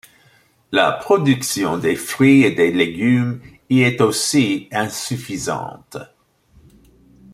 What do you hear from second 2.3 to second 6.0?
et des légumes y est aussi insuffisante.